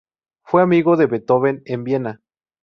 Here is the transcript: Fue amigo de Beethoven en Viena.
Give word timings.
Fue 0.41 0.63
amigo 0.63 0.97
de 0.97 1.05
Beethoven 1.05 1.61
en 1.65 1.83
Viena. 1.83 2.21